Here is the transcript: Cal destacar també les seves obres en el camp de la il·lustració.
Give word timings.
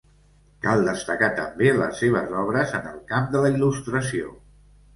Cal 0.61 0.79
destacar 0.89 1.29
també 1.41 1.69
les 1.81 2.01
seves 2.05 2.35
obres 2.45 2.75
en 2.81 2.89
el 2.95 2.99
camp 3.15 3.31
de 3.37 3.45
la 3.47 3.55
il·lustració. 3.57 4.37